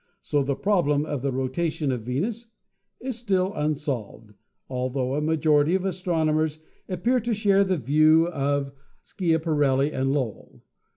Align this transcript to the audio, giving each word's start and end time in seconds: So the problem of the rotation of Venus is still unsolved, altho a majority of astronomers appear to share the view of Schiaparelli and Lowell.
So 0.23 0.41
the 0.41 0.55
problem 0.55 1.05
of 1.05 1.21
the 1.21 1.31
rotation 1.31 1.91
of 1.91 2.01
Venus 2.01 2.47
is 2.99 3.19
still 3.19 3.53
unsolved, 3.53 4.33
altho 4.67 5.13
a 5.13 5.21
majority 5.21 5.75
of 5.75 5.85
astronomers 5.85 6.57
appear 6.89 7.19
to 7.19 7.35
share 7.35 7.63
the 7.63 7.77
view 7.77 8.27
of 8.29 8.71
Schiaparelli 9.03 9.91
and 9.93 10.11
Lowell. 10.11 10.63